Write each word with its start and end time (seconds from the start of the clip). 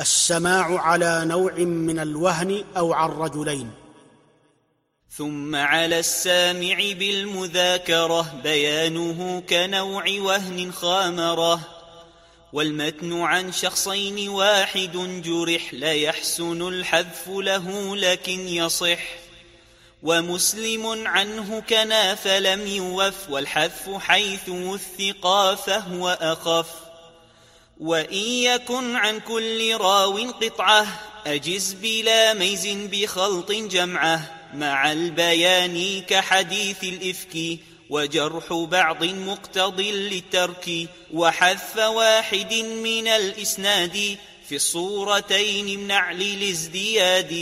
السماع 0.00 0.80
على 0.80 1.24
نوع 1.24 1.52
من 1.52 1.98
الوهن 1.98 2.64
أو 2.76 2.92
عن 2.92 3.10
رجلين. 3.10 3.70
ثم 5.16 5.56
على 5.56 5.98
السامع 5.98 6.74
بالمذاكرة 6.74 8.40
بيانه 8.42 9.42
كنوع 9.48 10.04
وهن 10.18 10.72
خامرة. 10.72 11.60
والمتن 12.52 13.20
عن 13.20 13.52
شخصين 13.52 14.28
واحد 14.28 15.22
جرح 15.24 15.74
لا 15.74 15.92
يحسن 15.92 16.68
الحذف 16.68 17.28
له 17.28 17.96
لكن 17.96 18.48
يصح. 18.48 19.00
ومسلم 20.02 21.06
عنه 21.06 21.60
كنا 21.60 22.14
فلم 22.14 22.66
يوف 22.66 23.30
والحذف 23.30 23.90
حيث 23.98 24.48
وثقا 24.48 25.54
فهو 25.54 26.18
أخف. 26.20 26.85
وإن 27.80 28.18
يكن 28.18 28.96
عن 28.96 29.20
كل 29.20 29.76
راو 29.76 30.16
قطعة 30.30 30.86
أجز 31.26 31.72
بلا 31.72 32.34
ميز 32.34 32.66
بخلط 32.66 33.52
جمعه 33.52 34.36
مع 34.54 34.92
البيان 34.92 36.02
كحديث 36.08 36.84
الإفك 36.84 37.58
وجرح 37.90 38.52
بعض 38.52 39.04
مقتض 39.04 39.80
للترك 39.80 40.88
وحذف 41.12 41.76
واحد 41.76 42.54
من 42.54 43.08
الإسناد 43.08 44.16
في 44.48 44.56
الصورتين 44.56 45.80
امنع 45.80 46.12
للازدياد 46.12 47.32